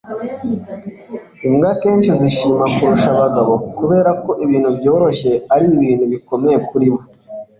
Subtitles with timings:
[1.45, 6.99] imbwa akenshi zishima kurusha abagabo kubera ko ibintu byoroshye ari ibintu bikomeye kuri bo